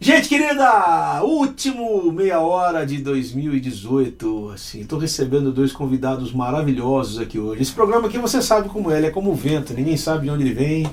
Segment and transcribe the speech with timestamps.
[0.00, 4.50] Gente querida, último meia hora de 2018.
[4.54, 7.62] Assim, tô recebendo dois convidados maravilhosos aqui hoje.
[7.62, 10.30] Esse programa aqui você sabe como é, ele é como o vento, ninguém sabe de
[10.30, 10.86] onde ele vem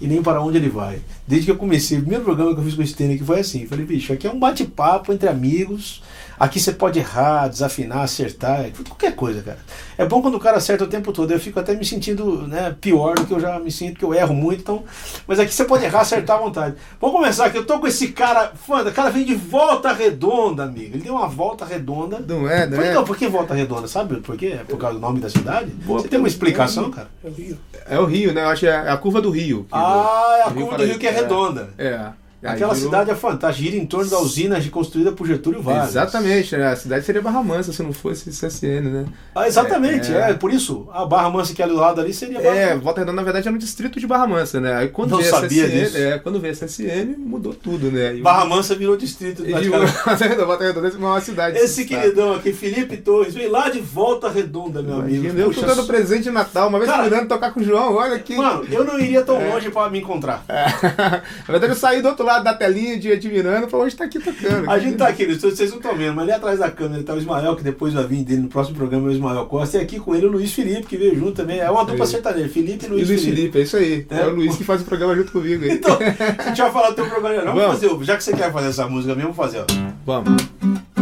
[0.00, 1.00] e nem para onde ele vai.
[1.28, 3.40] Desde que eu comecei, o primeiro programa que eu fiz com o Stênio aqui foi
[3.40, 3.66] assim.
[3.66, 6.02] Falei, bicho, aqui é um bate-papo entre amigos
[6.38, 9.58] Aqui você pode errar, desafinar, acertar, qualquer coisa, cara.
[9.96, 11.30] É bom quando o cara acerta o tempo todo.
[11.30, 14.14] Eu fico até me sentindo né, pior do que eu já me sinto, porque eu
[14.14, 14.60] erro muito.
[14.60, 14.84] Então,
[15.26, 16.74] mas aqui você pode errar, acertar à vontade.
[17.00, 17.58] Vamos começar aqui.
[17.58, 20.96] Eu tô com esse cara, fã, o cara vem de volta redonda, amigo.
[20.96, 22.18] Ele deu uma volta redonda.
[22.26, 22.90] Não é, não por, é?
[22.90, 23.86] Então, por que volta redonda?
[23.86, 24.58] Sabe por quê?
[24.60, 25.70] É por causa do nome da cidade?
[25.70, 27.08] Boa, você tem uma explicação, cara?
[27.22, 27.58] É o Rio.
[27.86, 28.42] É o Rio, né?
[28.42, 29.66] Eu acho que é a curva do Rio.
[29.70, 31.70] Ah, é a curva do Rio que é redonda.
[31.78, 32.23] É.
[32.44, 32.90] Aquela virou...
[32.90, 35.90] cidade é fantástica, gira em torno da usina construída por Getúlio Vargas.
[35.90, 36.68] Exatamente, né?
[36.68, 39.06] a cidade seria Barra Mansa se não fosse CSN, né?
[39.34, 40.30] Ah, exatamente, é, é.
[40.30, 42.76] é, por isso a Barra Mansa que é ali do lado ali seria Barra É,
[42.76, 44.74] Volta Redonda na verdade é no distrito de Barra Mansa, né?
[44.74, 45.96] Aí quando não veio sabia CSN, disso.
[45.96, 48.16] É, quando veio a CSN mudou tudo, né?
[48.16, 49.44] E Barra Mansa virou distrito.
[49.46, 49.52] E
[50.44, 51.58] Volta Redonda é uma cidade.
[51.58, 55.38] Esse queridão aqui, Felipe Torres, vem lá de Volta Redonda, meu Imagina, amigo.
[55.38, 58.16] Eu Puxa, tô dando presente de Natal, uma vez Cara, tocar com o João, olha
[58.16, 58.36] aqui.
[58.36, 59.52] Mano, eu não iria tão é.
[59.52, 60.44] longe pra me encontrar.
[60.48, 60.64] É.
[61.46, 64.18] Na verdade eu saí do outro lado da telinha de admirando pra hoje tá aqui
[64.18, 64.70] tocando.
[64.70, 67.18] A gente tá aqui, vocês não estão vendo, mas ali atrás da câmera tá o
[67.18, 69.98] Ismael, que depois vai vir dele no próximo programa, é o Ismael Costa, e aqui
[69.98, 71.58] com ele o Luiz Felipe, que veio junto também.
[71.58, 72.08] É uma dupla é.
[72.08, 73.36] sertaneja, Felipe e Luiz, e Luiz Felipe.
[73.36, 73.58] Felipe.
[73.58, 74.06] É isso aí.
[74.10, 75.64] É, é o Luiz que faz o programa junto comigo.
[75.64, 75.72] Aí.
[75.72, 75.98] Então,
[76.38, 77.54] a gente vai falar do teu programa, não.
[77.54, 79.60] Vamos, vamos fazer, já que você quer fazer essa música mesmo, vamos fazer.
[79.60, 79.66] Ó.
[80.04, 80.93] Vamos.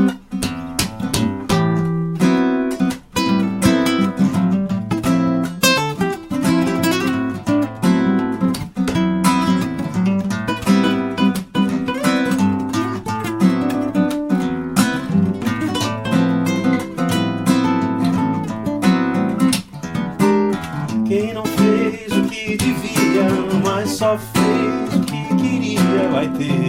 [26.22, 26.61] vai ter.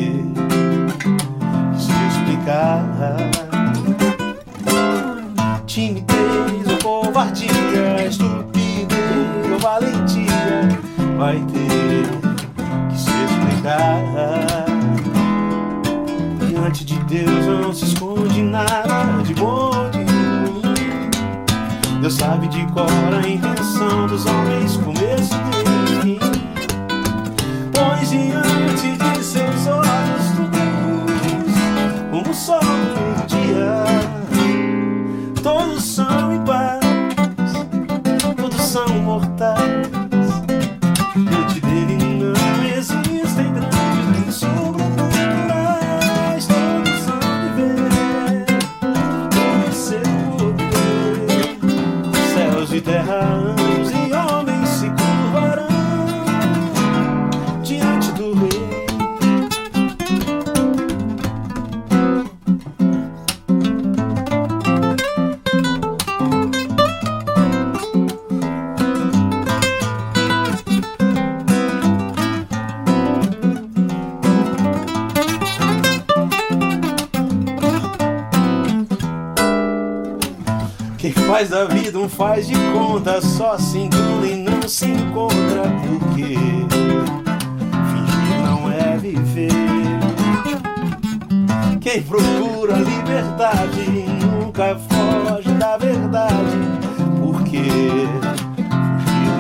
[82.09, 85.63] Faz de conta, só se engula e não se encontra.
[85.81, 86.35] Porque
[87.89, 89.49] fingir não é viver.
[91.81, 93.89] Quem procura liberdade
[94.21, 96.35] nunca foge da verdade.
[97.19, 98.09] Porque fugir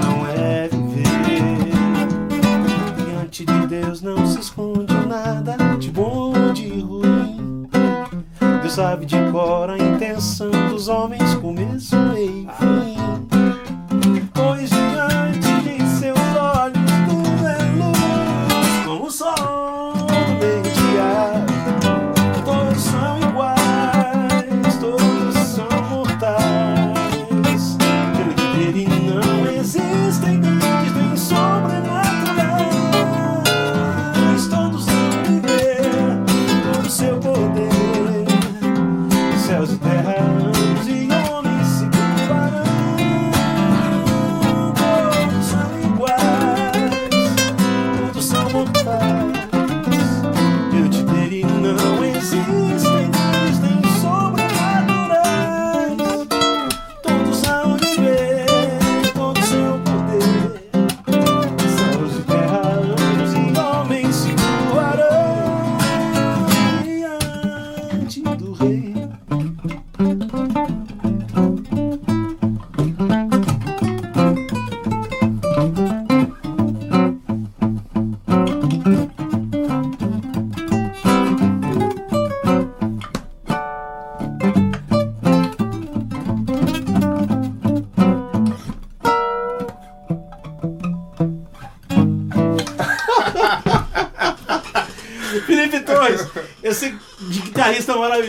[0.03, 1.69] não é viver.
[3.05, 7.32] Diante de Deus não se esconde nada de bom ou de ruim.
[8.73, 13.22] Sabe de cor a intenção dos homens, começo, meio fim.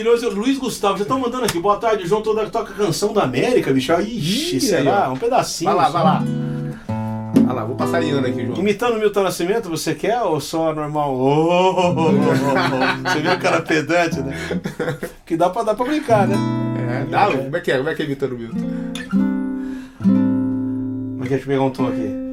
[0.05, 0.97] Maravilhoso, Luiz Gustavo.
[0.97, 1.59] Já estão mandando aqui.
[1.59, 2.21] Boa tarde, João.
[2.21, 3.91] Toda toca canção da América, bicho.
[3.93, 5.05] Ixi, Ih, será?
[5.05, 5.13] aí, ó.
[5.13, 5.71] Um pedacinho.
[5.71, 6.23] Vai lá, vai lá.
[7.45, 8.59] Vai lá, vou passarinhando aqui, João.
[8.59, 11.13] Imitando o Milton Nascimento, você quer ou só normal?
[11.15, 13.09] Oh, oh, oh.
[13.09, 14.35] Você viu o cara pedante, né?
[15.25, 16.35] Que dá pra, dá pra brincar, né?
[17.01, 17.77] É, dá, como é que é?
[17.77, 18.57] Como é que é imitando o Milton?
[21.17, 22.25] Mas deixa eu pegar um tom aqui.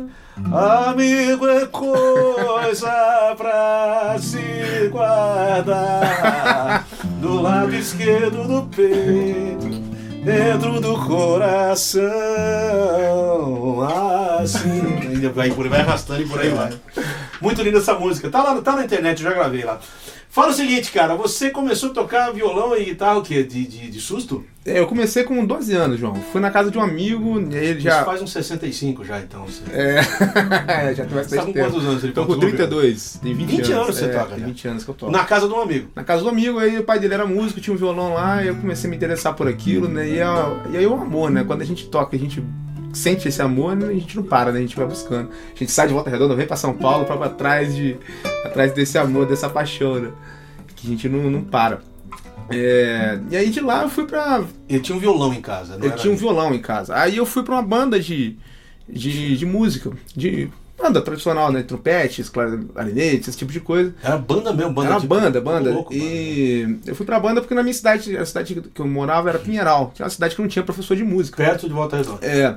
[0.51, 6.87] Amigo é coisa pra se guardar
[7.23, 9.69] do lado esquerdo do peito,
[10.25, 12.03] dentro do coração.
[14.41, 15.29] Assim.
[15.33, 15.49] Vai,
[15.81, 16.73] arrastando e por aí vai.
[17.41, 18.29] Muito linda essa música.
[18.29, 19.79] Tá, lá, tá na internet, eu já gravei lá.
[20.34, 23.43] Fala o seguinte, cara, você começou a tocar violão e guitarra o quê?
[23.43, 24.43] De, de, de susto?
[24.64, 26.14] É, Eu comecei com 12 anos, João.
[26.32, 28.05] Fui na casa de um amigo, e ele Já já.
[28.06, 29.44] faz uns 65 já, então.
[29.44, 29.61] Você...
[29.70, 30.00] É,
[30.96, 31.70] já tem Você tá bastante com tempo.
[31.70, 32.02] quantos anos?
[32.05, 33.19] Ele Tô com contou, 32.
[33.23, 34.46] Tem 20, 20 anos você é, toca Tem já.
[34.46, 35.12] 20 anos que eu toco.
[35.12, 35.88] Na casa de um amigo.
[35.94, 38.49] Na casa do amigo, aí o pai dele era músico, tinha um violão lá, e
[38.49, 40.08] eu comecei a me interessar por aquilo, né?
[40.08, 41.44] E, a- e aí o amor, né?
[41.44, 42.43] Quando a gente toca, a gente
[42.93, 43.87] sente esse amor, né?
[43.87, 44.59] a gente não para, né?
[44.59, 45.31] A gente vai buscando.
[45.55, 47.97] A gente sai de volta redonda, vem pra São Paulo pra, pra trás, de,
[48.44, 50.12] atrás desse amor, dessa paixão, né?
[50.77, 51.81] Que a gente não, não para.
[52.50, 54.44] É, e aí de lá eu fui pra.
[54.69, 56.94] Ele tinha um violão em casa, não Eu tinha um violão em casa.
[56.97, 58.37] Aí eu fui pra uma banda de,
[58.89, 60.50] de, de música, de
[60.82, 61.62] banda tradicional, né?
[61.62, 63.94] Trompetes, clarinetes, esse tipo de coisa.
[64.02, 65.70] Era banda mesmo, banda Era tipo- banda, banda.
[65.70, 69.29] Louco, e eu fui pra banda porque na minha cidade, a cidade que eu morava
[69.29, 69.93] era Pinheiral.
[69.94, 71.37] Tinha uma cidade que não tinha professor de música.
[71.37, 72.26] Perto de Volta Redonda.
[72.26, 72.56] É.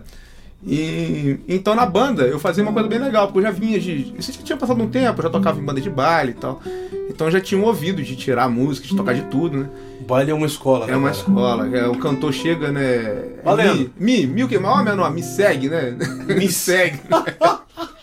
[0.67, 4.13] E então na banda eu fazia uma coisa bem legal, porque eu já vinha de.
[4.15, 6.61] Eu já tinha passado um tempo, eu já tocava em banda de baile e tal.
[7.07, 9.69] Então eu já tinha um ouvido de tirar música, de tocar de tudo, né?
[10.07, 10.93] Baile é uma escola, né?
[10.93, 11.19] É uma cara?
[11.19, 11.77] escola.
[11.77, 12.83] É, o cantor chega, né?
[12.83, 13.91] é Valendo.
[13.99, 14.55] Mi, mi, mi o que?
[14.55, 15.15] É o meu nome?
[15.15, 15.95] Me segue, né?
[16.27, 16.99] Me segue.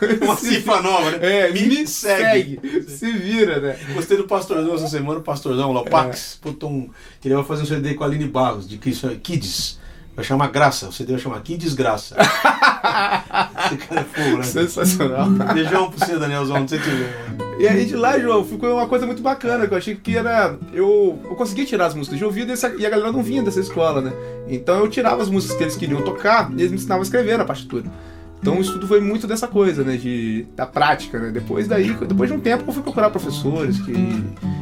[0.22, 1.18] Uma cifra nova, né?
[1.20, 2.60] É, me, me, segue.
[2.60, 2.90] segue.
[2.90, 3.78] Se vira, né?
[3.94, 6.90] Gostei do Pastorzão essa semana, o Pastorzão lá, o Pax, botou um.
[7.24, 9.02] Ele vai fazer um CD com a Aline Barros, de Kids.
[9.22, 9.78] Kids.
[10.18, 12.16] Vai chamar Graça, o CD vai chamar Kids Graça.
[12.18, 14.42] Esse cara é fogo, né?
[14.42, 15.30] Sensacional.
[15.54, 17.14] Beijão pra você, Danielzão, não sei te ver.
[17.60, 20.58] E aí de lá, João, ficou uma coisa muito bacana, que eu achei que era.
[20.72, 24.00] Eu, eu conseguia tirar as músicas de ouvido e a galera não vinha dessa escola,
[24.00, 24.12] né?
[24.48, 27.38] Então eu tirava as músicas que eles queriam tocar e eles me ensinavam a escrever
[27.38, 27.84] na partitura.
[28.40, 29.96] Então isso tudo foi muito dessa coisa, né?
[29.96, 31.30] De, da prática, né?
[31.30, 33.92] Depois daí, depois de um tempo, eu fui procurar professores que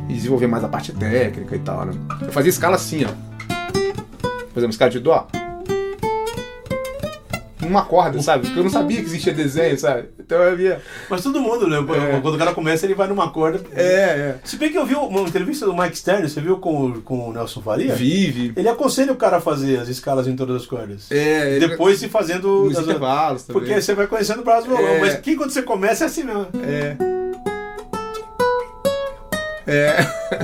[0.09, 1.93] e desenvolver mais a parte técnica e tal, né?
[2.23, 3.11] Eu fazia escala assim, ó.
[4.57, 5.27] Exemplo, escala de dó.
[7.63, 8.45] Uma corda, sabe?
[8.47, 10.09] Porque eu não sabia que existia desenho, sabe?
[10.21, 10.81] Então eu via.
[11.09, 11.79] Mas todo mundo, né?
[11.79, 12.21] É.
[12.21, 13.61] Quando o cara começa, ele vai numa corda.
[13.73, 14.35] É, é.
[14.45, 17.31] Se bem que eu vi uma entrevista do Mike Stern, você viu com, o- com
[17.31, 17.95] o Nelson Faria?
[17.95, 18.53] Vive.
[18.57, 21.11] Ele aconselha o cara a fazer as escalas em todas as cordas.
[21.11, 22.65] É, ele- Depois se fazendo.
[22.65, 23.63] Nos das- intervalos também.
[23.63, 24.95] Porque você vai conhecendo o braço do violão.
[24.95, 25.01] É.
[25.01, 26.49] Mas que quando você começa é assim mesmo.
[26.63, 26.97] É.
[29.69, 29.97] É.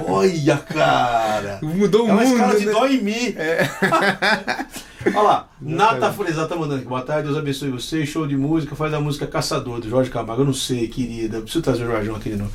[0.09, 1.59] Olha, cara!
[1.63, 2.35] Mudou o É uma mundo.
[2.35, 2.73] escala de né?
[2.73, 3.37] dó em mi.
[3.39, 3.69] É.
[5.07, 6.87] Olha lá, Nata Fresar tá mandando aqui.
[6.87, 8.07] Boa tarde, Deus abençoe você.
[8.07, 10.43] Show de música, faz a música Caçador, do Jorge Camargo.
[10.43, 11.39] Eu não sei, querida.
[11.39, 12.53] Eu preciso trazer o Jorgão aqui de novo.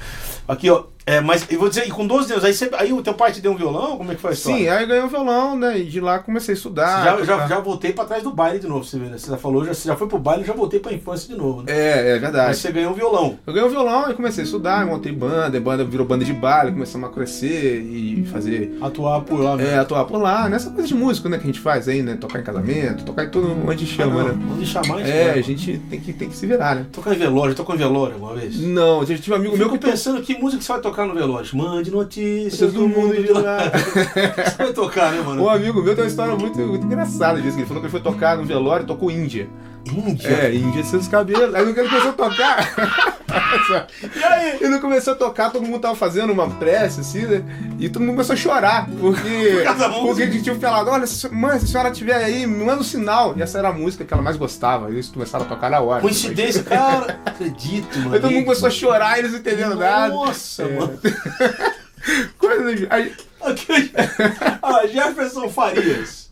[0.47, 0.85] Aqui, ó.
[1.07, 3.31] É, mas eu vou dizer, e com 12 anos, aí, você, aí o teu pai
[3.31, 3.97] te deu um violão?
[3.97, 4.59] Como é que foi a história?
[4.59, 5.79] Sim, aí eu ganhei um violão, né?
[5.79, 7.05] E de lá comecei a estudar.
[7.05, 9.17] já, já, já voltei pra trás do baile de novo, você vê, né?
[9.17, 11.61] Você já falou, já, você já foi pro baile, já voltei pra infância de novo,
[11.63, 11.71] né?
[11.71, 12.57] É, é Mas verdade.
[12.57, 13.39] você ganhou um violão.
[13.47, 16.33] Eu ganhei um violão e comecei a estudar, montei banda, a banda virou banda de
[16.33, 18.77] baile, começamos a crescer e fazer.
[18.81, 19.71] Atuar por lá mesmo.
[19.71, 22.17] É, atuar por lá, nessa coisa de músico, né, que a gente faz aí, né?
[22.19, 24.31] Tocar em casamento, tocar em tudo onde Ah, chama, não, né?
[24.37, 25.07] Vamos deixar mais.
[25.07, 25.39] É, cara.
[25.39, 26.85] a gente tem que, tem que se virar, né?
[26.91, 28.59] Tocar em velório, tocou em velório alguma vez?
[28.59, 31.13] Não, eu tive um amigo Eu meu que pensando que música você vai tocar no
[31.13, 31.49] velório.
[31.55, 33.59] Mande notícias Todo do mundo de lá.
[33.69, 35.43] Você vai tocar, né, mano?
[35.43, 37.57] Um amigo meu tem uma história muito, muito engraçada disso.
[37.57, 39.49] Ele falou que ele foi tocar no velório e tocou Índia.
[39.91, 40.27] Índia.
[40.29, 41.53] É, Índia seus cabelos.
[41.55, 43.17] Aí ele começou a tocar.
[44.15, 44.57] E aí?
[44.61, 47.43] Ele começou a tocar, todo mundo tava fazendo uma prece, assim, né?
[47.77, 48.87] E todo mundo começou a chorar.
[48.99, 49.63] Porque.
[50.01, 53.33] porque a gente tinha falado: olha, mãe, se a senhora estiver aí, manda um sinal.
[53.35, 54.89] E essa era a música que ela mais gostava.
[54.89, 56.01] E eles começaram a tocar na hora.
[56.01, 57.19] Coincidência, cara.
[57.25, 58.15] Acredito, mano.
[58.15, 60.13] Aí todo mundo começou a chorar e eles não entenderam nada.
[60.13, 60.67] Nossa, É.
[60.79, 60.99] mano.
[62.37, 63.91] Coisa aí- Aqui,
[64.63, 66.26] ah, Jefferson Farias.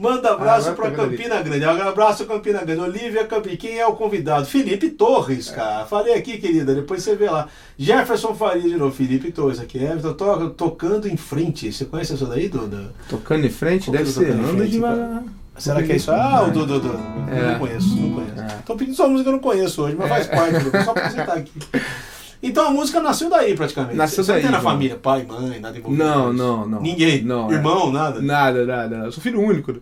[0.00, 1.64] Manda abraço Ah, pra agora tá vendo Campina Grande.
[1.64, 2.80] Abraço Campina Grande.
[2.80, 3.56] Olivia Campi.
[3.56, 4.46] Quem é o convidado?
[4.46, 5.84] Felipe Torres, cara.
[5.86, 6.74] Falei aqui, querida.
[6.74, 7.48] Depois você vê lá.
[7.76, 8.94] Jefferson Farias de novo.
[8.94, 9.84] Felipe Torres aqui.
[9.84, 11.72] É, tô, to- tocando em frente.
[11.72, 12.92] Você conhece essa daí, Duda?
[13.08, 14.30] Tocando em frente, Como deve ser.
[14.30, 15.24] Anda devagar.
[15.58, 16.12] Será que é isso?
[16.12, 16.78] Ah, o Dudu.
[16.78, 16.98] Dudu.
[17.32, 17.52] É.
[17.52, 18.40] Não conheço, não conheço.
[18.40, 18.58] É.
[18.64, 20.58] Tô pedindo sua música que eu não conheço hoje, mas faz parte.
[20.64, 20.84] Dudu.
[20.84, 21.52] Só pra você estar aqui.
[22.42, 23.96] Então a música nasceu daí praticamente.
[23.96, 26.02] Nasceu Você daí, não tem na família, pai, mãe, nada envolvido.
[26.04, 26.80] Não, não, não.
[26.80, 27.22] Ninguém?
[27.22, 27.54] Não, é.
[27.54, 28.20] Irmão, nada?
[28.20, 28.96] Nada, nada.
[29.06, 29.72] Eu sou filho único.
[29.72, 29.78] né?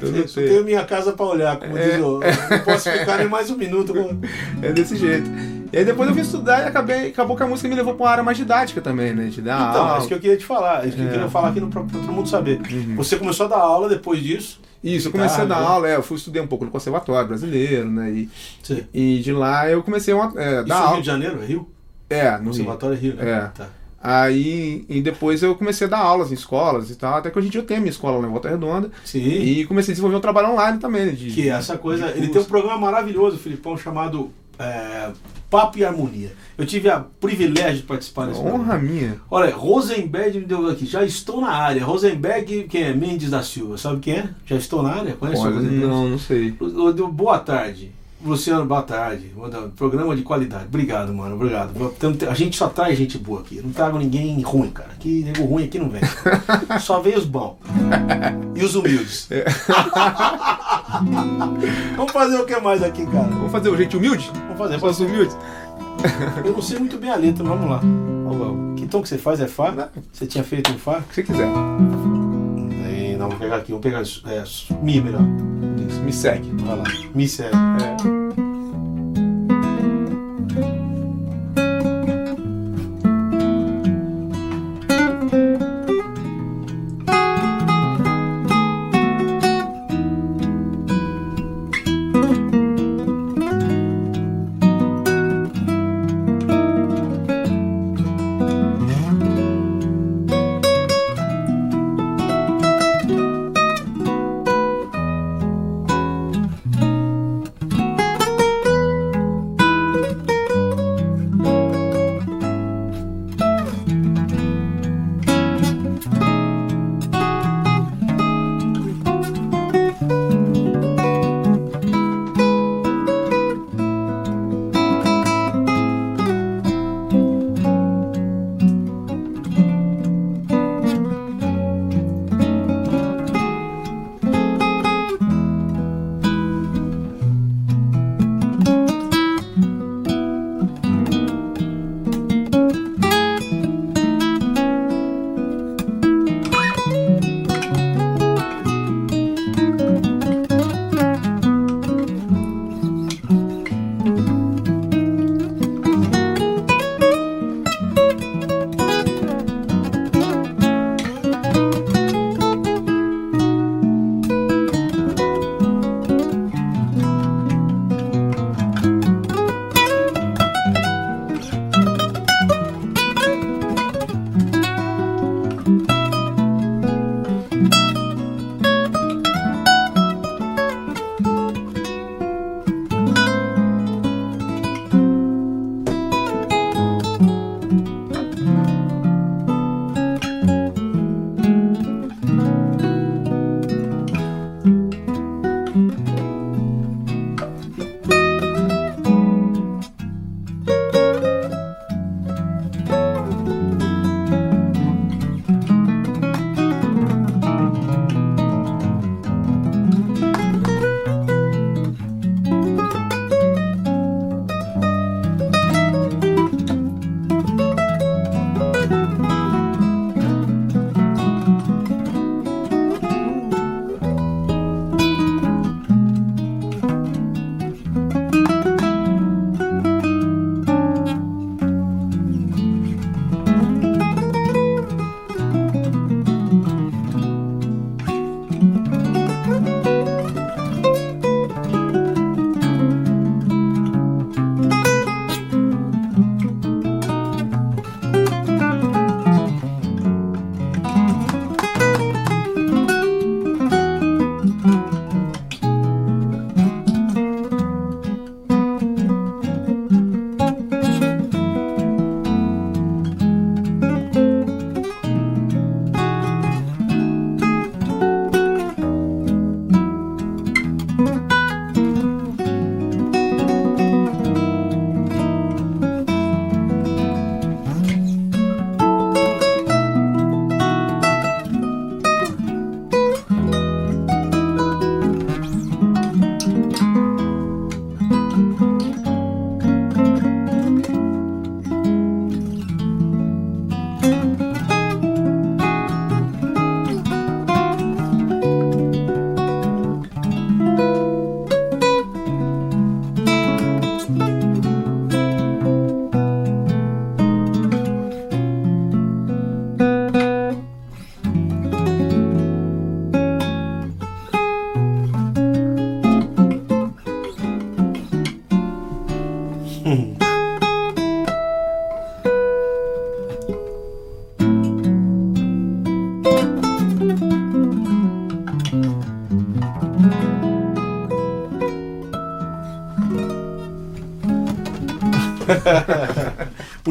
[0.00, 0.48] Eu não Eu sei.
[0.48, 1.88] tenho minha casa pra olhar, como É.
[1.90, 2.20] diz o.
[2.20, 3.92] Não posso ficar nem mais um minuto.
[4.62, 5.28] É desse jeito.
[5.72, 8.04] E aí depois eu vim estudar e acabei, acabou que a música me levou pra
[8.04, 9.24] uma área mais didática também, né?
[9.26, 9.98] De dar Então, é aula.
[9.98, 11.10] isso que eu queria te falar, é isso que eu É.
[11.12, 12.60] queria falar aqui pra todo mundo saber.
[12.70, 12.94] Uhum.
[12.96, 14.60] Você começou a dar aula depois disso.
[14.84, 17.26] Isso, eu comecei a dar Guitarra, aula, é, eu fui estudei um pouco no Conservatório
[17.28, 18.10] Brasileiro, né?
[18.10, 18.28] E,
[18.92, 21.00] e de lá eu comecei a é, Isso dar é Rio aula.
[21.00, 21.42] de Janeiro?
[21.42, 21.68] É Rio?
[22.12, 22.46] É, no Rio.
[22.50, 23.30] Conservatório é Rio, né?
[23.30, 23.40] É.
[23.58, 23.68] Tá.
[24.04, 27.46] Aí e depois eu comecei a dar aulas em escolas e tal, até que hoje
[27.46, 28.90] em dia eu tenho minha escola lá em Volta Redonda.
[29.04, 29.20] Sim.
[29.20, 31.12] E comecei a desenvolver um trabalho online também, né?
[31.12, 32.08] De, Que é essa coisa.
[32.10, 35.10] Ele tem um programa maravilhoso, Filipão, chamado é,
[35.48, 36.32] Papo e Harmonia.
[36.58, 38.78] Eu tive a privilégio de participar desse Honra programa.
[38.80, 39.16] minha.
[39.30, 41.84] Olha, Rosenberg me deu aqui, já estou na área.
[41.84, 42.92] Rosenberg, quem é?
[42.92, 44.28] Mendes da Silva, sabe quem é?
[44.46, 45.12] Já estou na área?
[45.12, 45.86] Conhece o Olha, Rosenberg?
[45.86, 46.54] não, não sei.
[46.58, 47.92] O- o- Boa tarde.
[48.24, 49.32] Luciano, boa tarde.
[49.76, 50.66] Programa de qualidade.
[50.66, 51.34] Obrigado, mano.
[51.34, 51.72] Obrigado.
[52.30, 53.56] A gente só traz gente boa aqui.
[53.56, 54.90] Eu não trago ninguém ruim, cara.
[54.92, 56.02] Aqui, nego ruim aqui não vem.
[56.80, 57.56] Só vem os bons.
[58.54, 59.28] E os humildes.
[61.96, 63.28] Vamos fazer o que mais aqui, cara?
[63.28, 64.30] Vamos fazer o gente humilde?
[64.34, 64.78] Vamos fazer.
[64.78, 65.36] Só os humildes?
[66.44, 67.78] Eu não sei muito bem a letra, mas vamos lá.
[67.78, 68.80] Vamos, vamos.
[68.80, 69.40] Que tom que você faz?
[69.40, 69.88] É Fá?
[70.12, 70.98] Você tinha feito em Fá?
[70.98, 71.48] O que você quiser.
[73.22, 73.70] Não, vamos pegar aqui.
[73.70, 74.02] Vamos pegar
[74.34, 74.44] é,
[74.82, 75.22] Mi melhor.
[75.88, 76.50] Isso, me segue.
[76.64, 76.84] Vai lá.
[77.14, 77.56] Mi sério.
[77.56, 78.41] É.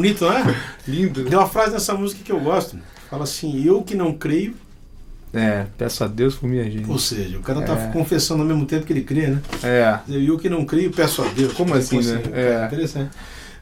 [0.02, 0.56] Bonito, não é?
[0.88, 1.24] Lindo.
[1.24, 2.76] Tem uma frase nessa música que eu gosto.
[3.08, 4.54] Fala assim, eu que não creio,
[5.34, 6.90] É, peço a Deus por minha gente.
[6.90, 7.86] ou seja, o cara tá É.
[7.92, 9.40] confessando ao mesmo tempo que ele crê, né?
[9.62, 9.98] É.
[10.08, 11.52] Eu que não creio, peço a Deus.
[11.54, 12.20] Como assim, né?
[12.32, 12.66] É.
[12.66, 13.10] Interessante.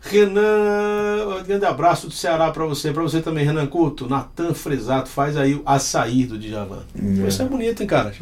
[0.02, 5.10] Renan, um grande abraço do Ceará pra você, pra você também, Renan Couto, Natan Fresato,
[5.10, 6.82] faz aí o açaí do Djavan.
[6.98, 7.28] É.
[7.28, 8.12] Isso é bonito, hein, cara?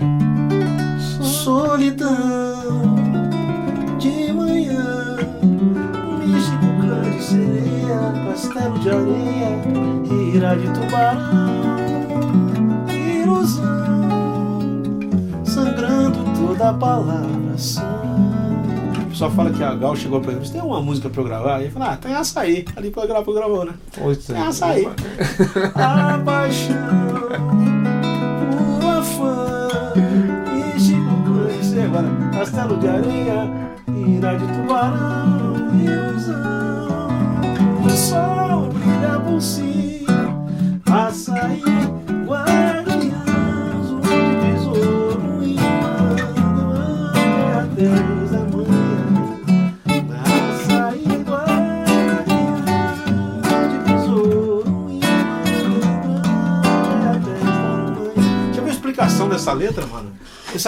[1.23, 2.98] Solidão
[8.39, 9.51] castelo de areia,
[10.33, 11.75] ira de tubarão,
[12.89, 13.65] ilusão,
[15.45, 17.57] sangrando toda a palavra
[19.01, 21.25] O pessoal fala que a Gal chegou pra ele, você tem uma música pra eu
[21.25, 21.59] gravar?
[21.59, 22.65] E ele falou, ah, tem açaí.
[22.77, 23.73] Ali pra gravar, gravou, né?
[23.99, 24.33] Poxa.
[24.33, 24.89] É açaí.
[25.75, 26.77] A paixão,
[28.81, 29.69] o afã,
[30.55, 33.51] místico câncer, agora castelo de areia,
[33.89, 35.38] ira de tubarão,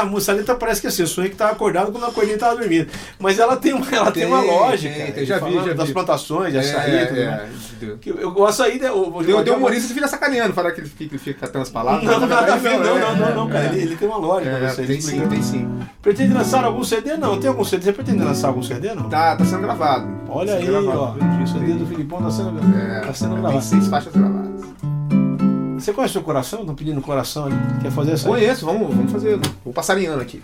[0.01, 2.39] Essa essa letra parece que assim, eu sonhei que tava acordado quando eu acordei e
[2.39, 2.89] tava dormindo.
[3.19, 4.95] Mas ela tem uma, ela tem, uma Tem, lógica.
[4.95, 5.93] tem, tem, já vi, já Das vi.
[5.95, 7.49] plantações, de açaí é, e tudo é,
[7.81, 7.99] deu.
[7.99, 10.89] Que eu- O açaí, o, Tem, tem um humorista que fica sacaneando, fala que ele
[10.89, 12.05] fica, ele fica catando as palavras.
[12.05, 13.65] Não, nada a ver, não, é, não, não, não, é, cara.
[13.65, 13.69] é.
[13.73, 14.83] Ele, ele tem uma lógica pra É, você.
[14.85, 15.69] tem sim, tem sim.
[16.03, 17.17] Pretende lançar algum CD?
[17.17, 17.39] Não.
[17.41, 17.85] Tem algum CD?
[17.85, 18.95] Você pretende lançar algum CD?
[18.95, 19.09] Não.
[19.09, 20.09] Tá, tá sendo gravado.
[20.29, 20.83] Olha Tá aí, ó.
[20.83, 23.65] gravado, O CD do Filipão tá sendo, É, tá sendo tem gravado.
[23.65, 24.50] seis faixas gravadas.
[25.81, 26.61] Você conhece o coração?
[26.61, 27.57] Estão pedindo coração ali.
[27.81, 28.29] Quer fazer essa?
[28.29, 29.39] Conheço, vamos, vamos fazer.
[29.65, 30.43] Vou passarinhando aqui.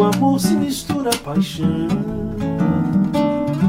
[0.00, 1.88] O amor se mistura à paixão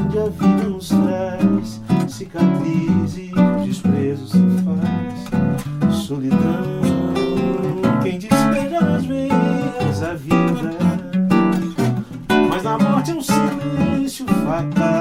[0.06, 3.30] Onde a vida nos traz cicatrizes
[3.64, 6.38] desprezo se faz solidão.
[8.02, 10.70] Quem despeja nas veias a vida
[12.48, 14.91] Mas na morte é um silêncio fatal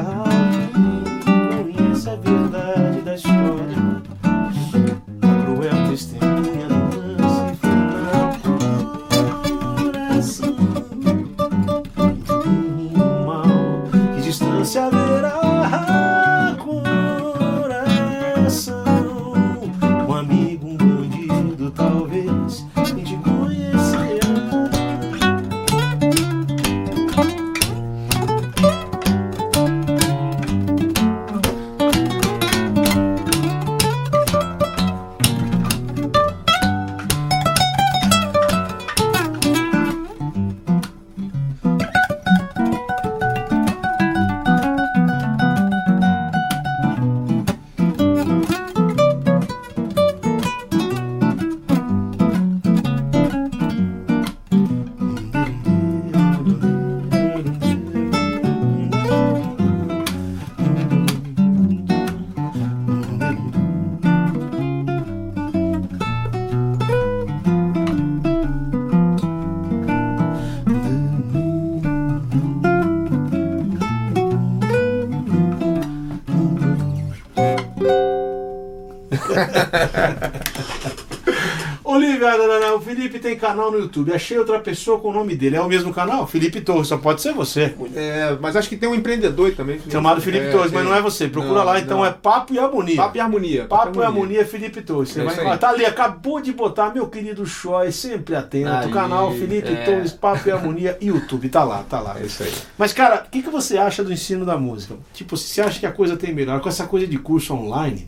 [83.41, 84.13] canal no YouTube.
[84.13, 85.55] Achei outra pessoa com o nome dele.
[85.57, 86.25] É o mesmo canal?
[86.27, 87.73] Felipe Torres, só pode ser você.
[87.95, 89.79] É, mas acho que tem um empreendedor também.
[89.89, 91.27] Chamado Felipe É, Torres, mas não é você.
[91.27, 92.05] Procura Não, lá, então não.
[92.05, 92.95] é Papo e Harmonia.
[92.95, 93.65] Papo e Harmonia.
[93.65, 95.09] Papo e Harmonia Felipe Torres.
[95.09, 95.57] Você É vai.
[95.57, 98.69] Tá ali, acabou de botar meu querido Choi, sempre atento.
[98.69, 99.83] Aí, canal Felipe é.
[99.83, 101.49] Torres, Papo e Harmonia, YouTube.
[101.49, 102.17] Tá lá, tá lá.
[102.19, 102.53] É isso aí.
[102.77, 104.95] Mas, cara, o que, que você acha do ensino da música?
[105.13, 108.07] Tipo, você acha que a coisa tem melhor com essa coisa de curso online?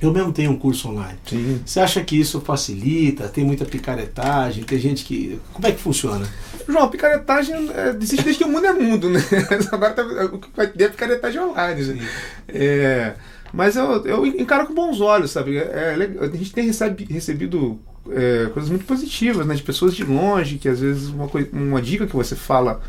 [0.00, 1.18] Eu mesmo tenho um curso online.
[1.26, 1.60] Sim.
[1.64, 3.28] Você acha que isso facilita?
[3.28, 4.64] Tem muita picaretagem?
[4.64, 5.38] Tem gente que.
[5.52, 6.26] Como é que funciona?
[6.66, 9.20] João, picaretagem é, existe desde que o mundo é mundo, né?
[9.70, 12.08] Agora tá, o que vai ter é picaretagem online, né?
[12.48, 13.14] É,
[13.52, 15.56] mas eu, eu encaro com bons olhos, sabe?
[15.56, 16.24] É, legal.
[16.24, 17.78] a gente tem recebe- recebido
[18.10, 19.54] é, coisas muito positivas, né?
[19.54, 22.80] De pessoas de longe, que às vezes uma, uma dica que você fala,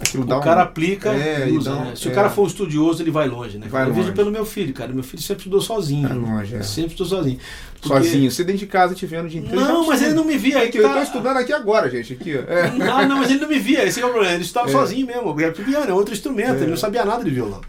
[0.00, 1.92] aquilo dá O cara um, aplica É, e usa, um- né?
[1.96, 2.14] Se o é.
[2.14, 3.66] cara for estudioso, ele vai longe, né?
[3.68, 4.12] Vai eu vejo longe.
[4.12, 4.92] pelo meu filho, cara.
[4.92, 6.08] Meu filho sempre estudou sozinho.
[6.08, 6.62] Vai longe, é.
[6.62, 7.38] Sempre estudou sozinho.
[7.80, 8.30] Porque- sozinho.
[8.30, 9.60] Você dentro de casa te vendo o dia inteiro.
[9.60, 10.58] Não, mas ele não me via.
[10.58, 10.94] Aí que eu tá...
[10.94, 12.12] tô estudando aqui agora, gente.
[12.14, 12.52] Aqui, ó.
[12.52, 12.70] É.
[12.70, 13.84] Não, não, mas ele não me via.
[13.84, 14.34] Esse é o problema.
[14.34, 14.72] Ele estudava É.
[14.72, 15.40] sozinho mesmo.
[15.40, 16.54] É piano, é outro instrumento.
[16.54, 16.62] É.
[16.62, 17.60] Ele não sabia nada de violão.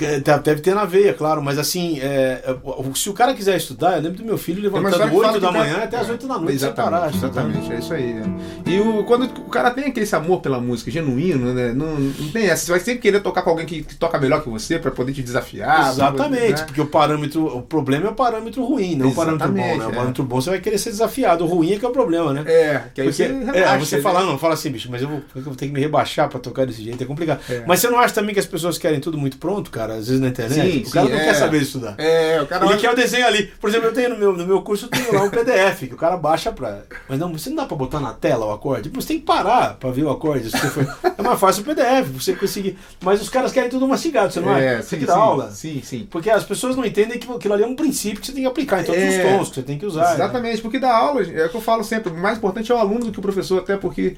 [0.00, 2.56] É, tá- Deve ter na veia, claro, mas assim, é, é,
[2.94, 5.32] se o cara quiser estudar, eu lembro do meu filho uma levantando história que fala
[5.34, 7.14] 8 da tá- manhã até as 8 da noite Exatamente, parar.
[7.14, 8.10] exatamente, é isso aí.
[8.12, 8.70] é.
[8.70, 11.72] E o, quando o cara tem aquele amor pela música genuíno, né?
[11.72, 12.64] Não, não tem essa.
[12.66, 15.12] Você vai sempre querer tocar com alguém que, que toca melhor que você pra poder
[15.12, 15.90] te desafiar.
[15.90, 16.64] Exatamente, né?
[16.66, 19.54] porque o parâmetro, o problema é o parâmetro ruim, não o parâmetro bom.
[19.54, 19.62] Né?
[19.74, 19.94] Exatamente, O é.
[19.96, 22.44] parâmetro bom você vai querer ser desafiado, o ruim é que é o problema, né?
[22.46, 24.02] É, que aí Porque, você é, relaxa, você né?
[24.02, 26.38] fala, não, fala assim, bicho, mas eu vou, eu vou ter que me rebaixar pra
[26.38, 27.40] tocar desse jeito, é complicado.
[27.48, 27.64] É.
[27.66, 29.79] Mas você não acha também que as pessoas querem tudo muito pronto, cara?
[29.88, 30.84] Às vezes na internet?
[30.84, 31.24] Sim, o cara sim, não é.
[31.24, 31.94] quer saber estudar.
[31.98, 33.46] É, o cara Ele quer o desenho ali.
[33.60, 35.94] Por exemplo, eu tenho no meu, no meu curso, eu tenho lá um PDF, que
[35.94, 36.80] o cara baixa pra.
[37.08, 38.90] Mas não, você não dá pra botar na tela o acorde.
[38.90, 40.50] Você tem que parar pra ver o acorde.
[40.50, 40.86] For-
[41.18, 42.78] É mais fácil o PDF, você conseguir.
[43.02, 44.82] Mas os caras querem tudo mastigado, você não é, acha?
[44.82, 45.50] Você sim, que dá sim, aula.
[45.50, 46.08] Sim, sim.
[46.10, 48.48] Porque as pessoas não entendem que aquilo ali é um princípio que você tem que
[48.48, 49.08] aplicar em todos É.
[49.08, 50.04] os tons que você tem que usar.
[50.08, 50.14] né?
[50.14, 52.78] Exatamente, porque dar aula, é o que eu falo sempre, o mais importante é o
[52.78, 54.16] aluno do que o professor, até porque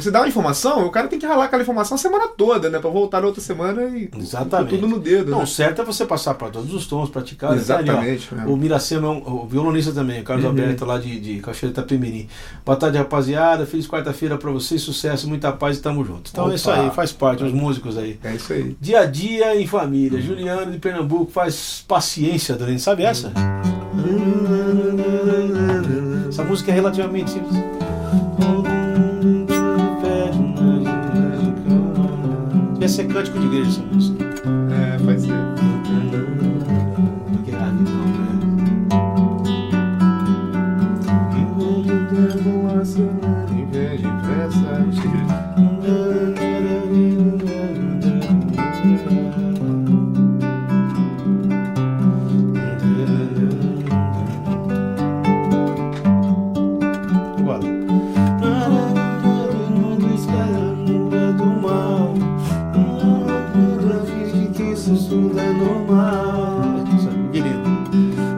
[0.00, 2.78] você dá uma informação, o cara tem que ralar aquela informação a semana toda, né?
[2.78, 4.70] Pra voltar na outra semana e Exatamente.
[4.70, 5.30] tudo no dedo.
[5.30, 5.44] Não, né?
[5.44, 7.54] o certo é você passar para todos os tons, praticar.
[7.54, 8.52] Exatamente, Ali, ó, é.
[8.52, 10.50] O Miracema é um, o violonista também, o Carlos Uhum.
[10.50, 12.28] Alberto lá de, de Cachoeira Itapemirim.
[12.64, 13.66] Boa tarde, rapaziada.
[13.66, 16.30] Feliz quarta-feira para vocês, sucesso, muita paz e tamo junto.
[16.32, 16.80] Então é isso Opa.
[16.80, 18.18] aí, faz parte, os músicos aí.
[18.24, 18.76] É isso aí.
[18.80, 20.20] Dia a dia em família.
[20.20, 22.78] Juliano de Pernambuco faz paciência, Dorene.
[22.78, 23.32] Sabe essa?
[26.28, 27.56] Essa música é relativamente simples.
[32.92, 34.24] Ser cântico de igreja essa música.
[34.24, 35.61] É, pode ser.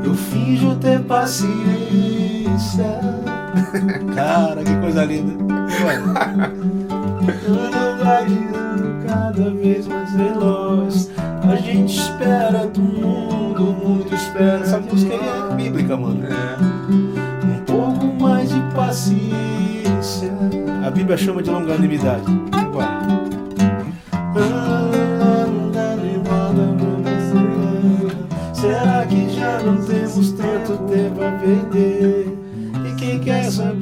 [0.05, 1.65] Eu finjo ter paciência.
[4.15, 5.33] Cara, que coisa linda.
[7.49, 11.11] Ando gladiando cada vez mais veloz.
[11.51, 14.61] A gente espera do mundo, muito espera.
[14.61, 16.25] Essa música aí é bíblica, mano.
[16.27, 16.57] É.
[17.45, 20.33] Um pouco mais de paciência.
[20.87, 22.25] A Bíblia chama de longanimidade.
[22.53, 23.24] Agora.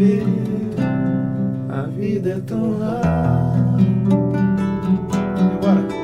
[0.02, 0.22] Saber?
[1.68, 3.00] A vida é tão rara.
[5.56, 6.02] Agora.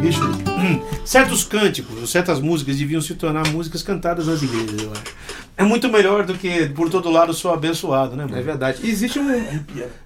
[0.00, 0.22] Bicho,
[1.04, 5.02] certos cânticos, certas músicas deviam se tornar músicas cantadas nas igrejas, eu acho.
[5.56, 8.42] É muito melhor do que por todo lado sou abençoado, né, É mano?
[8.42, 8.78] verdade.
[8.82, 9.30] E existe um.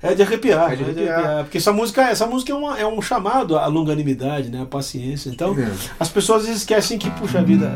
[0.03, 1.19] É de arrepiar, É de é de arrepiar.
[1.19, 1.45] arrepiar.
[1.45, 4.63] Porque essa música, essa música é, uma- é um chamado à longanimidade, né?
[4.63, 5.31] À paciência.
[5.31, 5.71] Então, É.
[6.01, 7.73] as pessoas esquecem que, puxa vida,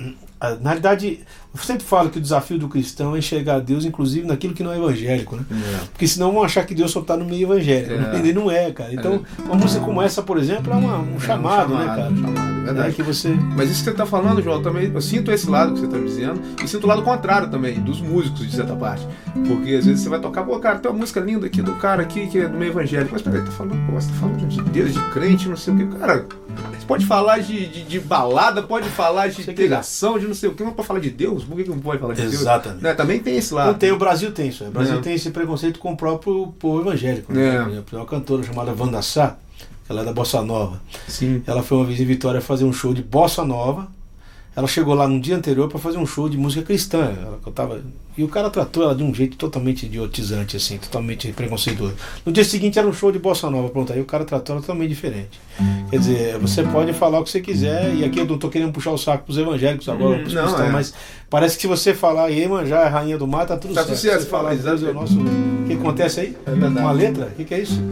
[0.00, 0.04] eh,
[0.40, 1.20] eh, na realidade,
[1.54, 4.72] eu sempre falo que o desafio do cristão é enxergar Deus, inclusive, naquilo que não
[4.72, 5.44] é evangélico, né?
[5.92, 7.92] Porque senão vão achar que Deus só está no meio evangélico.
[7.92, 7.96] É.
[7.98, 8.18] né?
[8.20, 8.94] Ele não é, cara.
[8.94, 12.10] Então, uma música como essa, por exemplo, é uma- um chamado, né, cara?
[12.10, 12.88] um chamado, verdade.
[12.88, 13.28] É que você.
[13.56, 15.96] Mas isso que você tá falando, João, também eu sinto esse lado que você tá
[15.98, 19.06] me dizendo e sinto o lado contrário também, dos músicos, de certa parte.
[19.46, 22.02] Porque às vezes você vai tocar, pô, cara, tem uma música linda aqui do cara
[22.02, 23.10] aqui que é do meio evangélico.
[23.12, 25.76] Mas peraí, tá falando, pô, você tá falando de Deus, de crente, não sei o
[25.76, 25.86] que.
[25.98, 26.26] Cara,
[26.78, 30.54] você pode falar de, de, de balada, pode falar de integração, de não sei o
[30.54, 31.44] que, mas pode falar de Deus?
[31.44, 32.34] Por que não pode falar de Deus?
[32.34, 32.82] Exatamente.
[32.82, 33.68] Né, Também tem esse lado.
[33.72, 34.62] Não tem, o Brasil tem isso.
[34.64, 34.70] aí.
[34.70, 35.00] O Brasil É.
[35.00, 37.32] tem esse preconceito com o próprio povo evangélico.
[37.32, 37.56] né?
[37.56, 37.60] É.
[37.62, 39.36] Por exemplo, tem uma cantora chamada Wanda Sá,
[39.88, 40.80] ela é da Bossa Nova.
[41.08, 41.42] Sim.
[41.46, 43.88] Ela foi uma vez em Vitória fazer um show de bossa nova.
[44.54, 47.12] Ela chegou lá no dia anterior para fazer um show de música cristã.
[47.20, 47.82] Ela cantava
[48.16, 51.92] e o cara tratou ela de um jeito totalmente idiotizante, assim, totalmente preconceituoso.
[52.24, 53.92] No dia seguinte era um show de bossa nova, pronto.
[53.92, 55.38] Aí o cara tratou ela totalmente diferente.
[55.90, 58.72] Quer dizer, você pode falar o que você quiser, e aqui eu não tô querendo
[58.72, 60.72] puxar o saco pros evangélicos agora, Hum, pros não, cristãos, é.
[60.72, 60.94] mas
[61.28, 64.22] parece que se você falar Iemanjá é rainha do mar, tá tudo Tá certo.
[64.22, 64.54] Se falar.
[64.54, 65.18] Deus é o nosso.
[65.20, 66.36] O que acontece aí?
[66.46, 66.78] É verdade.
[66.78, 67.26] Uma letra?
[67.26, 67.82] O que, que é isso?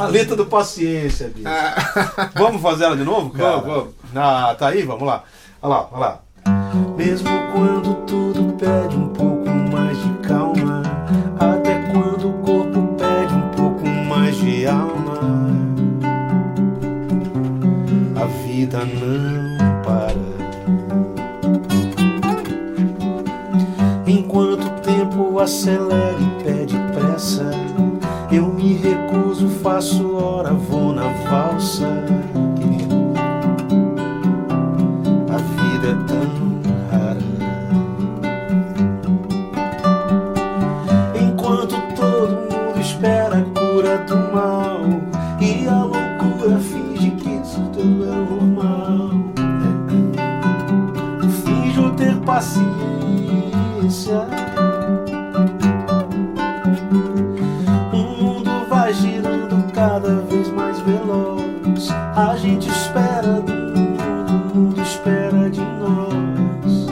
[0.00, 1.48] A letra do paciência, bicho.
[1.48, 3.56] Ah, Vamos fazer ela de novo, cara?
[3.58, 3.94] Vamos, vamos.
[4.14, 5.24] Ah, tá aí, vamos lá.
[5.60, 6.20] Olha lá, olha lá.
[6.96, 10.82] Mesmo quando tudo pede um pouco mais de calma,
[11.38, 15.18] até quando o corpo pede um pouco mais de alma,
[18.16, 20.28] a vida não para.
[24.06, 26.18] Enquanto o tempo acelera
[29.78, 31.86] faço hora, vou na valsa.
[35.30, 36.26] A vida é tão
[36.90, 37.20] rara.
[41.14, 44.80] Enquanto todo mundo espera a cura do mal
[45.40, 49.10] e a loucura finge que isso tudo é normal.
[51.44, 52.77] Finjo ter paciência.
[62.18, 66.88] A gente espera do mundo, o mundo espera de nós.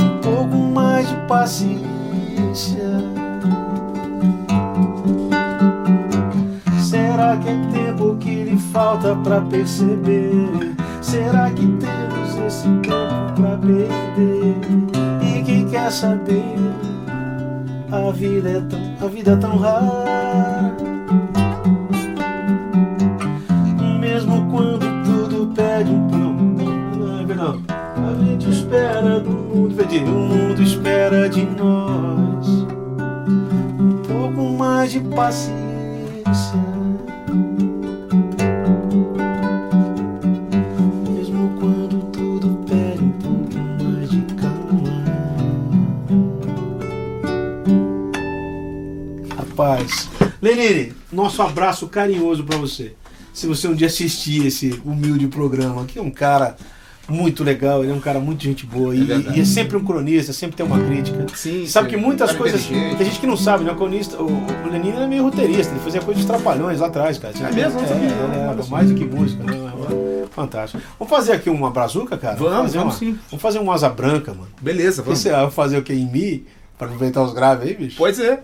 [0.00, 1.82] Um pouco mais de paciência.
[6.80, 10.72] Será que é tempo que lhe falta pra perceber?
[11.00, 14.56] Será que temos esse tempo pra perder?
[15.20, 16.54] E quem quer saber?
[17.90, 20.81] A vida é tão, a vida é tão rara.
[29.02, 32.46] Espera do mundo, vê de- o mundo espera de nós
[33.80, 35.52] um pouco mais de paciência.
[41.10, 45.04] Mesmo quando tudo pede um pouco mais de calma.
[49.36, 50.08] Rapaz,
[50.40, 52.94] Lenine, nosso abraço carinhoso pra você.
[53.34, 56.56] Se você um dia assistir esse humilde programa, que é um cara
[57.08, 59.38] muito legal, ele é um cara muito gente boa e, verdade.
[59.38, 61.26] e é sempre um cronista, sempre tem uma crítica.
[61.34, 61.96] sim, Sabe sim.
[61.96, 62.64] que muitas coisas.
[62.66, 63.72] Tem gente que não sabe, né?
[63.72, 67.34] O cronista, o, o Lenine era meio roteirista, ele fazia coisas trapalhões lá atrás, cara.
[67.38, 67.80] É mesmo?
[67.80, 68.70] É, Olha só.
[68.70, 69.72] mais do que música, né?
[70.30, 70.82] Fantástico.
[70.98, 72.36] Vamos fazer aqui uma brazuca, cara?
[72.36, 73.18] Vamos, fazer vamos uma, sim.
[73.30, 74.48] Vamos fazer uma asa branca, mano.
[74.60, 75.18] Beleza, vamos.
[75.18, 76.46] você vai fazer o que em Mi?
[76.78, 77.96] Pra aproveitar os graves aí, bicho?
[77.98, 78.40] Pode ser.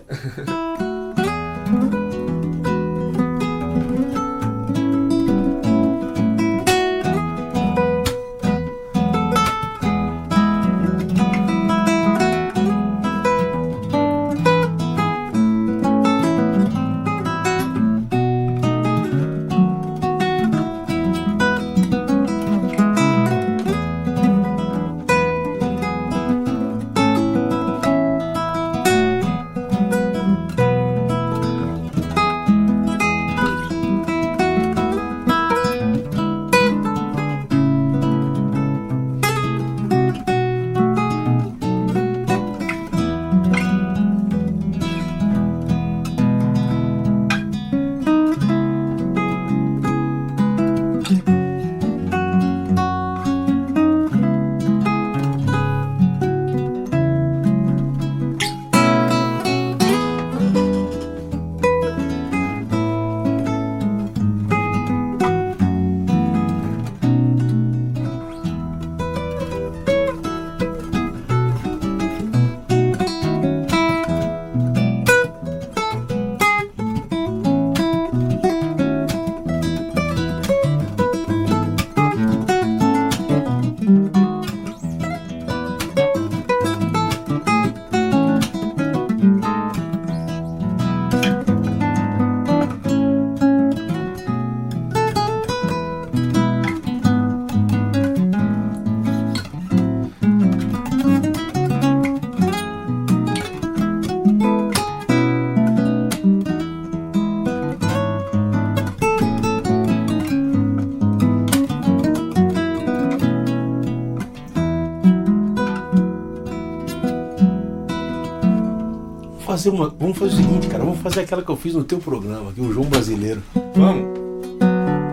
[119.69, 119.93] Fazer uma.
[119.99, 120.83] Vamos fazer o seguinte, cara.
[120.83, 123.41] Vamos fazer aquela que eu fiz no teu programa, aqui, o João Brasileiro.
[123.75, 124.05] Vamos.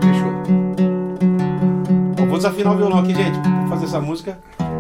[0.03, 0.33] Fechou.
[2.21, 3.38] Ó, vou desafinar o violão aqui, gente.
[3.38, 4.38] Vou fazer essa música.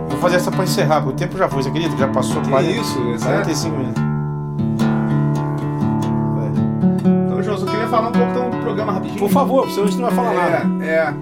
[0.08, 1.96] Vou fazer essa pra encerrar, porque o tempo já foi, você acredita?
[1.96, 3.32] Já passou Que 40, isso, exato.
[3.34, 4.02] 45 minutos.
[7.26, 9.18] Então, João, só queria falar um pouco então, do programa rapidinho.
[9.18, 10.84] Por favor, senão a gente não vai falar nada.
[10.84, 11.14] É, é.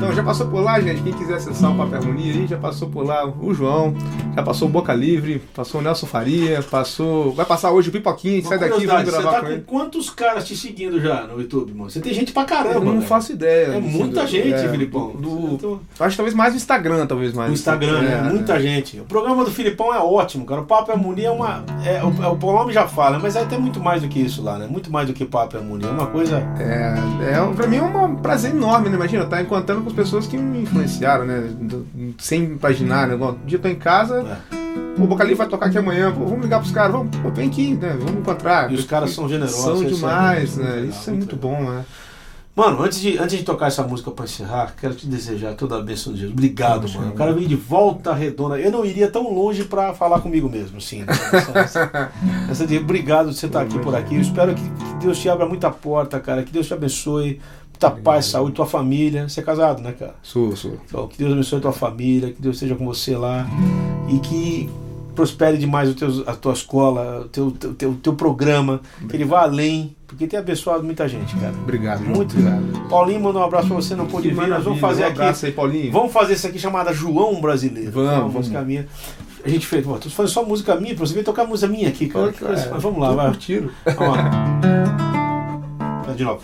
[0.00, 1.02] Então, já passou por lá, gente.
[1.02, 3.94] Quem quiser acessar o Papo e Harmonia aí, já passou por lá o João,
[4.34, 7.32] já passou o Boca Livre, passou o Nelson Faria, passou.
[7.34, 9.60] Vai passar hoje o Pipoquinho, sai Uma daqui, vamos curiosidade, gravar Você com tá ele.
[9.62, 11.90] com quantos caras te seguindo já no YouTube, mano?
[11.90, 12.76] Você tem gente pra caramba.
[12.76, 13.02] Eu não velho.
[13.06, 13.66] faço ideia.
[13.74, 15.10] É muita do- gente, é, Filipão.
[15.10, 17.48] Do, Então, acho talvez mais no Instagram, talvez mais.
[17.50, 18.22] No Instagram, né?
[18.26, 19.00] É, Muita gente.
[19.00, 20.62] O programa do Filipão é ótimo, cara.
[20.62, 21.62] O Papo e Harmonia é uma.
[21.84, 24.42] É, o, é, o nome já fala, mas é até muito mais do que isso
[24.42, 24.66] lá, né?
[24.66, 25.88] Muito mais do que Papo e Harmonia.
[25.88, 26.38] É uma coisa.
[26.58, 26.94] É,
[27.34, 28.96] é, pra mim é um prazer enorme, né?
[28.96, 31.50] Imagina, eu estar encontrando com as pessoas que me influenciaram, né?
[32.18, 33.14] Sem imaginar, né?
[33.14, 35.00] Um dia eu tô em casa, É.
[35.02, 37.48] o Boca Livre vai tocar aqui amanhã, pô, vamos ligar pros caras, vamos, pô, vem
[37.48, 37.96] aqui, né?
[37.98, 38.70] Vamos encontrar.
[38.70, 39.60] E os caras são generosos.
[39.62, 40.70] São é demais, né?
[40.70, 41.84] legal, Isso é muito bom, né?
[42.54, 45.80] Mano, antes de, antes de tocar essa música pra encerrar, quero te desejar toda a
[45.80, 46.32] bênção de Deus.
[46.32, 47.12] Obrigado, mano.
[47.12, 48.58] O cara veio de volta redonda.
[48.58, 51.04] Eu não iria tão longe pra falar comigo mesmo, sim.
[51.06, 52.12] Essa, essa,
[52.50, 54.16] essa de obrigado de você estar aqui por aqui.
[54.16, 56.42] Eu espero que, que Deus te abra muita porta, cara.
[56.42, 57.40] Que Deus te abençoe.
[57.80, 59.26] Muita paz, saúde, tua família.
[59.26, 60.14] Você é casado, né, cara?
[60.22, 60.76] Sou, sou.
[60.86, 63.48] Então, que Deus abençoe a tua família, que Deus esteja com você lá
[64.06, 64.68] e que
[65.14, 69.24] prospere demais o teu, a tua escola, o teu, teu, teu, teu programa, que ele
[69.24, 71.54] vá além, porque tem abençoado muita gente, cara.
[71.62, 72.00] Obrigado.
[72.02, 72.88] Muito obrigado.
[72.90, 74.46] Paulinho mandou um abraço pra você, não pôde vir.
[74.46, 75.46] Nós vamos fazer um aqui.
[75.46, 75.90] aí, Paulinho.
[75.90, 77.92] Vamos fazer isso aqui chamada João Brasileiro.
[77.92, 78.34] Vamos, vamos.
[78.34, 78.86] música minha.
[79.42, 81.88] A gente fez, pô, tô fazendo só música minha, pra você vir tocar música minha
[81.88, 82.30] aqui, cara.
[82.30, 83.28] Pô, cara, Mas vamos lá, vai.
[83.28, 83.72] curtindo.
[83.96, 84.30] Vamos lá.
[86.14, 86.40] De novo.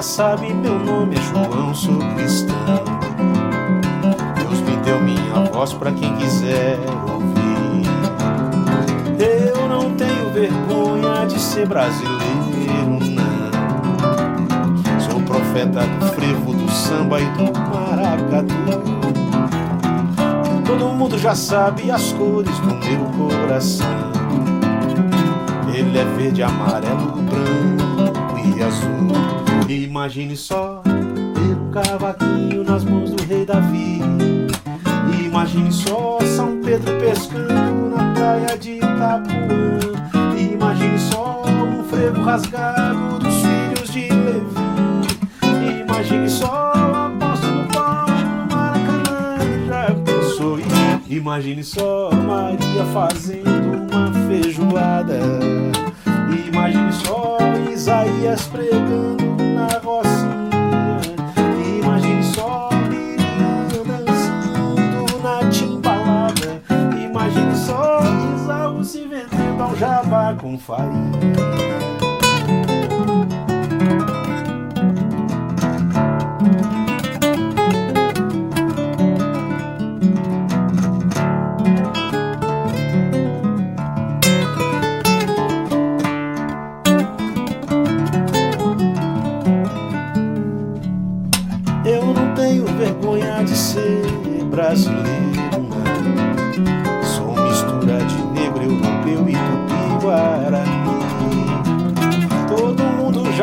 [0.00, 2.56] Já sabe, meu nome é João, sou cristão.
[4.34, 7.86] Deus me deu minha voz pra quem quiser ouvir.
[9.18, 13.50] Eu não tenho vergonha de ser brasileiro, não.
[15.00, 18.54] Sou profeta do frevo, do samba e do maracatu.
[20.64, 23.86] Todo mundo já sabe as cores do meu coração.
[25.74, 29.49] Ele é verde, amarelo, branco e azul.
[29.70, 34.00] Imagine só ter um cavaquinho nas mãos do rei Davi.
[35.24, 39.78] Imagine só São Pedro pescando na praia de Itapuã.
[40.36, 45.84] Imagine só um frevo rasgado dos filhos de Levi.
[45.84, 49.38] Imagine só o apóstolo Paulo no Maracanã.
[49.68, 50.58] Já pensou?
[51.08, 55.20] Imagine só Maria fazendo uma feijoada.
[56.48, 57.38] Imagine só
[57.72, 59.19] Isaías pregando
[70.70, 71.89] faria.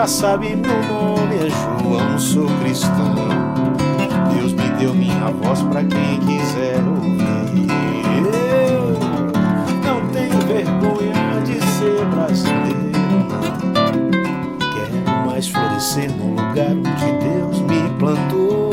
[0.07, 3.13] Sabe, meu nome é João, sou cristão.
[4.33, 7.67] Deus me deu minha voz pra quem quiser ouvir.
[8.63, 8.97] Eu
[9.83, 12.77] não tenho vergonha de ser brasileiro.
[14.59, 18.71] Quero mais florescer no lugar onde Deus me plantou.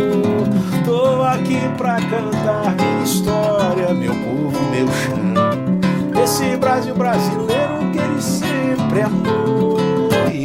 [0.84, 6.22] Tô aqui pra cantar minha história, meu povo, meu chão.
[6.22, 9.63] Esse Brasil brasileiro que ele sempre amou.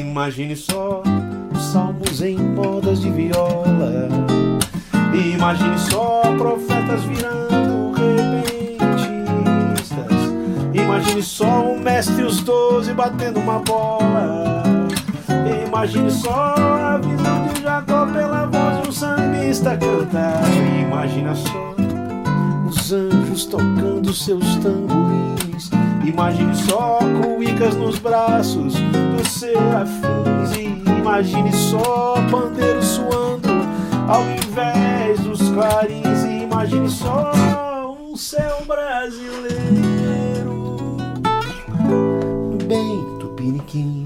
[0.10, 1.03] Imagine só
[1.55, 4.10] os salmos em modas de viola.
[5.14, 10.12] Imagine só profetas virando repentistas.
[10.74, 14.64] Imagine só o mestre e os doze batendo uma bola.
[15.68, 20.41] Imagine só a visão de Jacó pela voz de um sambista cantar.
[20.82, 21.76] Imagina só
[22.68, 25.70] os anjos tocando seus tamborins.
[26.03, 28.74] Imagine só cuicas nos braços
[29.30, 30.55] serafins.
[30.57, 33.49] E imagine só pandeiro suando
[34.07, 36.23] ao invés dos clarins.
[36.23, 37.32] E imagine só
[37.99, 39.57] um céu brasileiro.
[42.65, 44.03] Bem tupiniquim.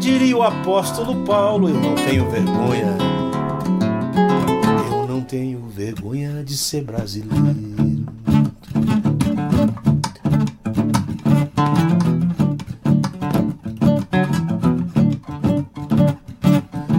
[0.00, 2.96] Diria o apóstolo Paulo, eu não tenho vergonha.
[4.90, 8.04] Eu não tenho vergonha de ser brasileiro.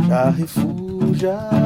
[0.07, 1.62] Já refugia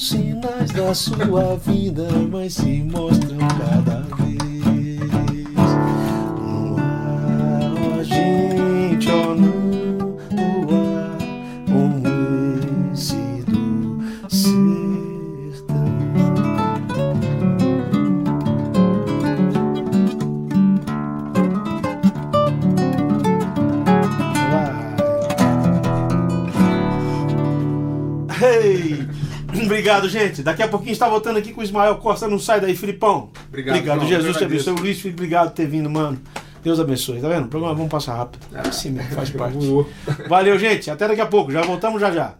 [0.00, 4.29] Os sinais da sua vida, mas se mostram cada vez.
[29.90, 30.42] Obrigado, gente.
[30.42, 32.28] Daqui a pouquinho está voltando aqui com o Ismael Costa.
[32.28, 33.30] Não sai daí, Filipão.
[33.48, 34.06] Obrigado, Obrigado.
[34.06, 34.74] Jesus te abençoe.
[34.74, 36.20] Luiz, obrigado por ter vindo, mano.
[36.62, 37.20] Deus abençoe.
[37.20, 37.46] Tá vendo?
[37.46, 38.46] O programa vamos passar rápido.
[38.54, 39.58] É assim mesmo, faz parte.
[40.28, 40.90] Valeu, gente.
[40.90, 41.50] Até daqui a pouco.
[41.50, 42.34] Já voltamos já já.